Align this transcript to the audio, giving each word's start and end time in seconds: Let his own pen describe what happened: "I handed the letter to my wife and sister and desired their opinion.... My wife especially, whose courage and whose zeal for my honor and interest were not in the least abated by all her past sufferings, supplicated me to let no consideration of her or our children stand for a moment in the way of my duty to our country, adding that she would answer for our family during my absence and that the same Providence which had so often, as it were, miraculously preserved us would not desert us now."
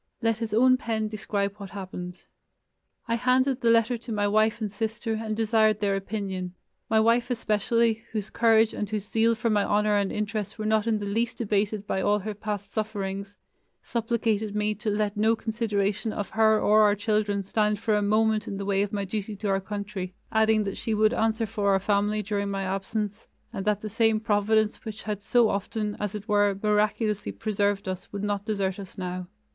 Let 0.19 0.39
his 0.39 0.51
own 0.51 0.77
pen 0.77 1.09
describe 1.09 1.57
what 1.57 1.69
happened: 1.69 2.25
"I 3.07 3.13
handed 3.13 3.61
the 3.61 3.69
letter 3.69 3.99
to 3.99 4.11
my 4.11 4.27
wife 4.27 4.59
and 4.59 4.71
sister 4.71 5.13
and 5.13 5.37
desired 5.37 5.79
their 5.79 5.95
opinion.... 5.95 6.55
My 6.89 6.99
wife 6.99 7.29
especially, 7.29 8.03
whose 8.11 8.31
courage 8.31 8.73
and 8.73 8.89
whose 8.89 9.07
zeal 9.07 9.35
for 9.35 9.51
my 9.51 9.63
honor 9.63 9.97
and 9.97 10.11
interest 10.11 10.57
were 10.57 10.65
not 10.65 10.87
in 10.87 10.97
the 10.97 11.05
least 11.05 11.39
abated 11.39 11.85
by 11.85 12.01
all 12.01 12.17
her 12.17 12.33
past 12.33 12.71
sufferings, 12.71 13.35
supplicated 13.83 14.55
me 14.55 14.73
to 14.73 14.89
let 14.89 15.15
no 15.17 15.35
consideration 15.35 16.11
of 16.11 16.31
her 16.31 16.59
or 16.59 16.81
our 16.81 16.95
children 16.95 17.43
stand 17.43 17.79
for 17.79 17.93
a 17.93 18.01
moment 18.01 18.47
in 18.47 18.57
the 18.57 18.65
way 18.65 18.81
of 18.81 18.91
my 18.91 19.05
duty 19.05 19.35
to 19.35 19.49
our 19.49 19.61
country, 19.61 20.15
adding 20.31 20.63
that 20.63 20.77
she 20.77 20.95
would 20.95 21.13
answer 21.13 21.45
for 21.45 21.69
our 21.73 21.79
family 21.79 22.23
during 22.23 22.49
my 22.49 22.63
absence 22.63 23.27
and 23.53 23.65
that 23.65 23.81
the 23.81 23.87
same 23.87 24.19
Providence 24.19 24.83
which 24.83 25.03
had 25.03 25.21
so 25.21 25.47
often, 25.47 25.95
as 25.99 26.15
it 26.15 26.27
were, 26.27 26.57
miraculously 26.63 27.31
preserved 27.31 27.87
us 27.87 28.11
would 28.11 28.23
not 28.23 28.45
desert 28.47 28.79
us 28.79 28.97
now." 28.97 29.27